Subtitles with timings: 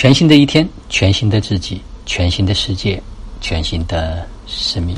[0.00, 3.02] 全新的一天，全新的自己，全新的世界，
[3.42, 4.96] 全新的生命。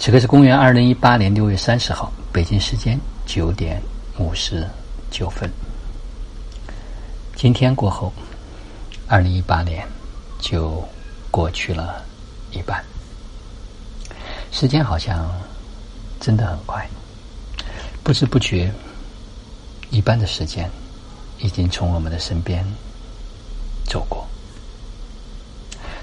[0.00, 3.80] 此刻是公元二零一八年六月三十号，北京时间九点
[4.18, 4.68] 五十
[5.12, 5.48] 九分。
[7.36, 8.12] 今天过后，
[9.06, 9.86] 二零一八年
[10.40, 10.84] 就
[11.30, 12.04] 过去了
[12.50, 12.84] 一半。
[14.50, 15.30] 时间好像
[16.18, 16.84] 真的很快，
[18.02, 18.72] 不知不觉，
[19.90, 20.68] 一半的时间
[21.38, 22.66] 已经从我们的身边
[23.90, 24.24] 走过。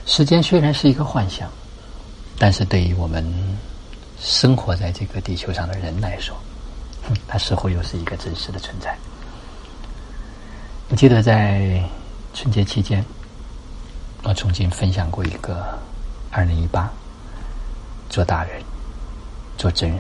[0.06, 1.50] 时间虽然是一个幻想，
[2.38, 3.26] 但是对于我们
[4.20, 6.36] 生活在这个地球上的人来说，
[7.26, 8.94] 它似乎又是一个真实的存在。
[10.90, 11.82] 我记得在
[12.34, 13.04] 春节期间，
[14.24, 15.80] 我曾经分享过一个
[16.32, 16.92] 二零一八。
[18.10, 18.64] 做大人，
[19.58, 20.00] 做真人。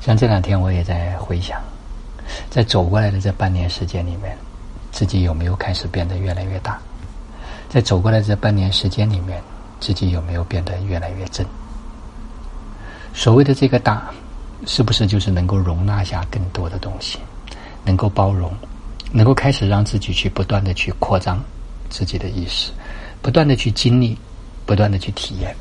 [0.00, 1.62] 像这两天我也在回想，
[2.50, 4.36] 在走过来的这半年时间里面，
[4.92, 6.78] 自己有没有开始变得越来越大？
[7.68, 9.42] 在走过来这半年时间里面，
[9.80, 11.44] 自己有没有变得越来越真？
[13.14, 14.10] 所谓的这个大，
[14.66, 17.18] 是不是就是能够容纳下更多的东西，
[17.84, 18.54] 能够包容，
[19.10, 21.42] 能够开始让自己去不断的去扩张
[21.88, 22.70] 自己的意识，
[23.22, 24.16] 不断的去经历，
[24.66, 25.56] 不断的去体验。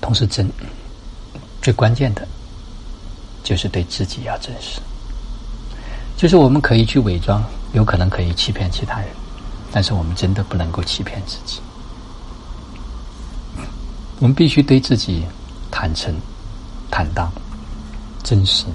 [0.00, 0.48] 同时，真
[1.60, 2.26] 最关键的，
[3.42, 4.80] 就是对自己要真实。
[6.16, 9.08] 就是我们可以去伪装，有可能可以欺骗其他人，
[9.72, 11.60] 但是我们真的不能够欺骗自己。
[14.18, 15.24] 我们必须对自己
[15.70, 16.14] 坦诚、
[16.90, 17.30] 坦荡、
[18.22, 18.66] 真实，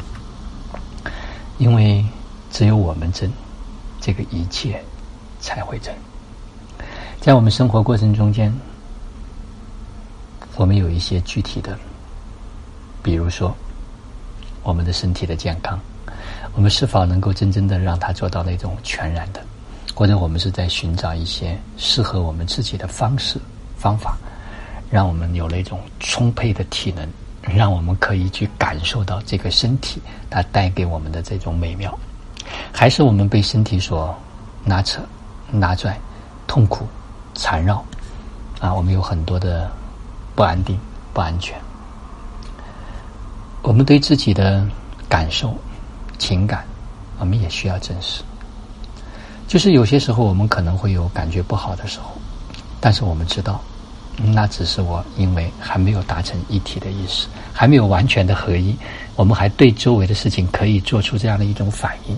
[1.57, 2.05] 因为
[2.51, 3.31] 只有我们真，
[4.01, 4.83] 这个一切
[5.39, 5.93] 才会真。
[7.19, 8.53] 在我们生活过程中间。
[10.57, 11.77] 我们有一些具体的，
[13.03, 13.53] 比如说
[14.63, 15.77] 我们的身体的健康，
[16.55, 19.41] 我们是否能够真正的让它做到那种全然的，
[19.93, 23.39] 或者我们是在寻找一些适合我们自己的方式
[23.77, 24.17] 方法，
[24.89, 27.07] 让我们有那种充沛的体能，
[27.41, 31.95] 让我们可以去感受到这个身体它带给我们的这种美妙，
[32.71, 34.15] 还是我们被身体所
[34.65, 35.01] 拉扯、
[35.51, 35.99] 拉拽、
[36.47, 36.87] 痛苦、
[37.33, 37.83] 缠绕
[38.59, 38.73] 啊？
[38.73, 39.69] 我们有很多的。
[40.35, 40.77] 不安定，
[41.13, 41.57] 不安全。
[43.61, 44.67] 我们对自己的
[45.07, 45.57] 感受、
[46.17, 46.65] 情感，
[47.19, 48.23] 我们也需要真实。
[49.47, 52.11] 就是有些时候，我们可能会有感觉不好的时候，
[52.79, 53.61] 但是我们知道，
[54.17, 58.75] 那只是我因为还没有达成一体的意识，还没有完全的合一，
[59.15, 62.17] 我们还对周围的事情可以做出这样的一种反应，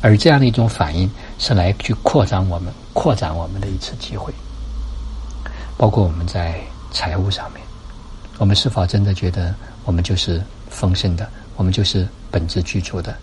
[0.00, 4.32] 而这样的一种反应是来去扩张我们、扩展我们的一次机会，
[5.76, 6.60] 包括我们在。
[6.94, 7.62] 财务上面，
[8.36, 9.54] 我们是否真的觉得
[9.86, 11.26] 我们就是丰盛的？
[11.56, 13.16] 我们就是本质居住的？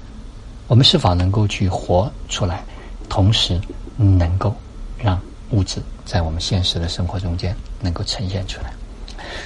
[0.67, 2.63] 我们是否能够去活出来，
[3.09, 3.59] 同时
[3.97, 4.55] 能够
[4.97, 8.71] 让物质在我们现实的生活中间能够呈现出来？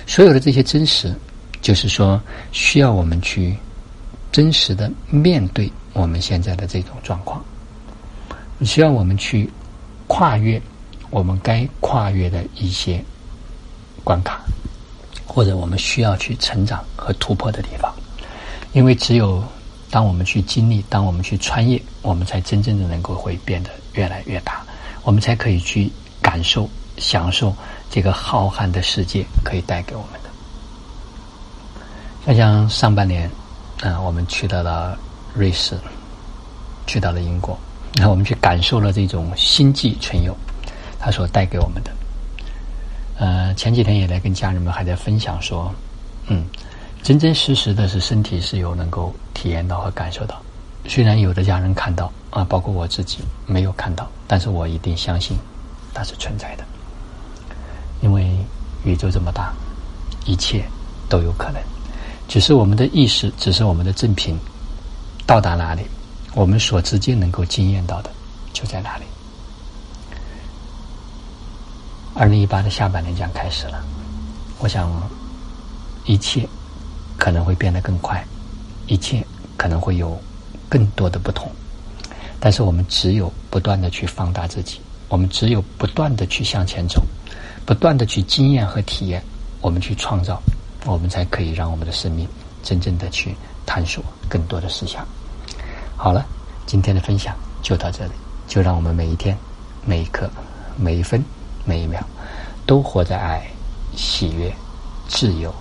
[0.05, 1.15] 所有的这些真实，
[1.61, 3.57] 就是说需要我们去
[4.31, 7.43] 真实的面对我们现在的这种状况，
[8.61, 9.49] 需要我们去
[10.07, 10.61] 跨越
[11.09, 13.03] 我们该跨越的一些。
[14.05, 14.41] 关卡，
[15.25, 17.89] 或者我们需要去成长和突破的地方，
[18.73, 19.41] 因为只有
[19.89, 24.63] 当我们去经历，当我们去穿越，我们才真正的能够会变得越来越大，
[25.03, 25.91] 我们才可以去
[26.21, 26.67] 感受、
[26.97, 27.55] 享受
[27.91, 30.29] 这个浩瀚的世界可以带给我们的。
[32.25, 33.29] 想想上半年，
[33.81, 34.97] 啊，我们去到了
[35.35, 35.77] 瑞士，
[36.87, 37.55] 去到了英国，
[37.95, 40.35] 然后我们去感受了这种星际存有，
[40.99, 41.91] 它所带给我们的。
[43.19, 45.71] 呃，前几天也来跟家人们还在分享说，
[46.25, 46.43] 嗯，
[47.03, 50.41] 真真实实的是身体是有能够体验到和感受到，
[50.87, 55.37] 虽然有的家人看到啊，包括我自己没有看到，但是我一定相信
[55.93, 56.63] 它是存在的，
[58.01, 58.33] 因为
[58.85, 59.53] 宇宙这么大，
[60.25, 60.63] 一切
[61.09, 61.61] 都有可能，
[62.29, 64.39] 只是我们的意识，只是我们的正频
[65.27, 65.81] 到达哪里，
[66.33, 68.09] 我们所直接能够经验到的
[68.53, 69.03] 就在哪里。
[72.15, 73.83] 二零一八的下半年将开始了，
[74.59, 74.89] 我想
[76.05, 76.47] 一切
[77.23, 78.21] 可能会变得更快，
[78.85, 79.25] 一切
[79.55, 80.19] 可能会有
[80.67, 81.49] 更多的不同。
[82.37, 87.01] 但是我们只有不断的去放大自己，我们只有不断的去向前走，
[87.65, 89.23] 不断的去经验和体验，
[89.61, 90.37] 我们去创造，
[90.85, 92.27] 我们才可以让我们的生命
[92.61, 93.33] 真正的去
[93.65, 95.07] 探索更多的思想。
[95.95, 96.25] 好了，
[96.65, 98.11] 今天的分享就到这里，
[98.49, 99.37] 就让我们每一天、
[99.85, 100.29] 每一刻、
[100.75, 101.23] 每一分。
[101.63, 102.05] 每一秒，
[102.65, 103.41] 都活在爱、
[103.95, 104.53] 喜悦、
[105.07, 105.55] 自由、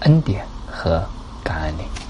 [0.00, 0.44] 恩典
[0.86, 1.04] 和
[1.42, 2.05] 感恩你。